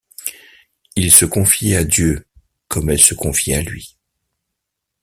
Il 0.95 1.13
se 1.13 1.25
confiait 1.25 1.75
à 1.75 1.83
Dieu 1.83 2.25
comme 2.67 2.89
elle 2.89 2.99
se 2.99 3.13
confiait 3.13 3.53
à 3.57 3.61
lui. 3.61 3.99